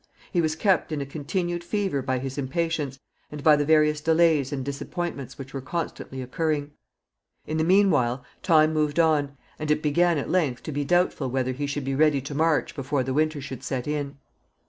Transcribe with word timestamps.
He 0.33 0.41
was 0.41 0.55
kept 0.55 0.91
in 0.91 0.99
a 0.99 1.05
continued 1.05 1.63
fever 1.63 2.01
by 2.01 2.17
his 2.17 2.39
impatience, 2.39 2.97
and 3.31 3.43
by 3.43 3.55
the 3.55 3.63
various 3.65 4.01
delays 4.01 4.51
and 4.51 4.65
disappointments 4.65 5.37
which 5.37 5.53
were 5.53 5.61
constantly 5.61 6.23
occurring. 6.23 6.71
In 7.45 7.57
the 7.57 7.63
mean 7.63 7.91
while, 7.91 8.23
time 8.41 8.73
moved 8.73 8.99
on, 8.99 9.37
and 9.59 9.69
it 9.69 9.83
began 9.83 10.17
at 10.17 10.27
length 10.27 10.63
to 10.63 10.71
be 10.71 10.83
doubtful 10.83 11.29
whether 11.29 11.51
he 11.51 11.67
should 11.67 11.85
be 11.85 11.93
ready 11.93 12.19
to 12.19 12.33
march 12.33 12.73
before 12.75 13.03
the 13.03 13.13
winter 13.13 13.39
should 13.41 13.63
set 13.63 13.87
in. 13.87 14.17